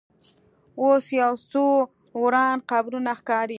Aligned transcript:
اوس 0.81 1.05
یو 1.21 1.31
څو 1.51 1.65
وران 2.21 2.57
قبرونه 2.71 3.11
ښکاري. 3.19 3.49